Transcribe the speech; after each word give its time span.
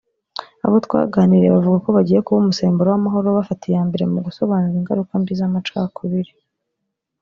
Abo 0.65 0.75
twaganiriye 0.85 1.49
bavuga 1.55 1.77
ko 1.85 1.89
bagiye 1.97 2.19
kuba 2.25 2.41
umusemburo 2.41 2.87
w’amahoro 2.89 3.27
bafata 3.37 3.63
iyambere 3.65 4.03
mu 4.13 4.19
gusobanura 4.25 4.75
ingaruka 4.79 5.11
mbi 5.21 5.33
z’amacakubiri 5.39 6.31